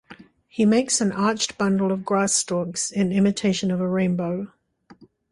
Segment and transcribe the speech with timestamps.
[0.47, 4.51] He makes an arched bundle of grass stalks in imitation of a rainbow.